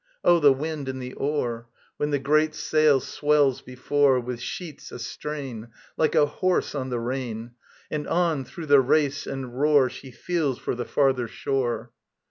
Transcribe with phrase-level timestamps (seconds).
[0.23, 1.67] Oh, the wind and the oar,
[1.97, 7.51] When the great sail swells before, With sheets astrain, like a horse on the rein;
[7.91, 11.91] And on, through the race and roar, She feels for the farther shore.